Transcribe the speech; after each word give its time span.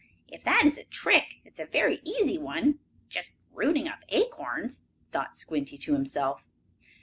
"Ha! 0.01 0.07
If 0.29 0.43
that 0.45 0.63
is 0.65 0.79
a 0.79 0.83
trick, 0.85 1.41
it 1.45 1.53
is 1.53 1.59
a 1.59 1.67
very 1.67 1.97
easy 2.03 2.39
one 2.39 2.79
just 3.07 3.37
rooting 3.53 3.87
up 3.87 3.99
acorns," 4.09 4.85
thought 5.11 5.35
Squinty 5.35 5.77
to 5.77 5.93
himself. 5.93 6.49